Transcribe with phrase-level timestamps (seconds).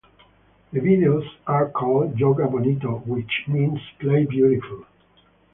[0.73, 4.87] The videos are called Joga Bonito which means Play Beautiful.